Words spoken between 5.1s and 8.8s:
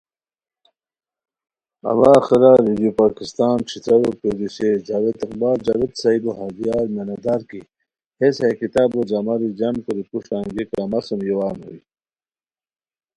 اقبال جاوید صاحبو ہردیاری مینہ دار کی ہیس ہیہ